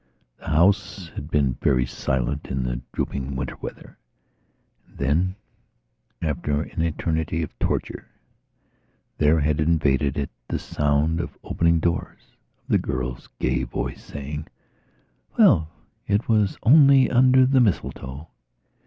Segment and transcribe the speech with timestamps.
[0.39, 3.99] The house had been very silent in the drooping winter weather.
[4.87, 5.35] And then,
[6.23, 8.07] after an eternity of torture,
[9.19, 14.47] there had invaded it the sound of opening doors, of the girl's gay voice saying:
[15.37, 15.69] "Well,
[16.07, 18.27] it was only under the mistletoe."...